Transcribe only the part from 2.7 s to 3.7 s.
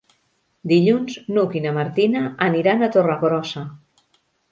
a Torregrossa.